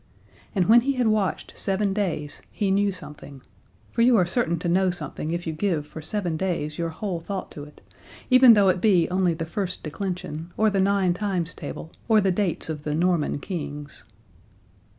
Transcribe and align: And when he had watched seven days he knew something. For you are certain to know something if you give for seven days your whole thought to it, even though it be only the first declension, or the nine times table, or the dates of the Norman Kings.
And 0.55 0.65
when 0.65 0.81
he 0.81 0.93
had 0.93 1.05
watched 1.05 1.55
seven 1.55 1.93
days 1.93 2.41
he 2.49 2.71
knew 2.71 2.91
something. 2.91 3.43
For 3.91 4.01
you 4.01 4.17
are 4.17 4.25
certain 4.25 4.57
to 4.57 4.67
know 4.67 4.89
something 4.89 5.29
if 5.29 5.45
you 5.45 5.53
give 5.53 5.85
for 5.85 6.01
seven 6.01 6.37
days 6.37 6.79
your 6.79 6.89
whole 6.89 7.19
thought 7.19 7.51
to 7.51 7.65
it, 7.65 7.81
even 8.31 8.55
though 8.55 8.69
it 8.69 8.81
be 8.81 9.07
only 9.11 9.35
the 9.35 9.45
first 9.45 9.83
declension, 9.83 10.51
or 10.57 10.71
the 10.71 10.81
nine 10.81 11.13
times 11.13 11.53
table, 11.53 11.91
or 12.07 12.19
the 12.19 12.31
dates 12.31 12.67
of 12.67 12.81
the 12.83 12.95
Norman 12.95 13.37
Kings. 13.37 14.03